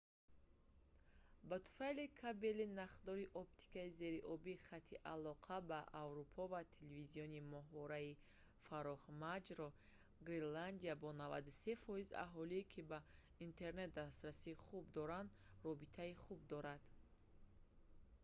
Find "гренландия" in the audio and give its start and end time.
10.27-10.93